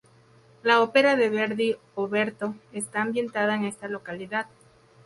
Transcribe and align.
La 0.63 0.81
ópera 0.81 1.15
de 1.15 1.29
Verdi 1.29 1.75
"Oberto" 1.93 2.55
está 2.73 3.03
ambientada 3.03 3.53
en 3.55 3.65
esta 3.65 3.87
localidad. 3.87 4.47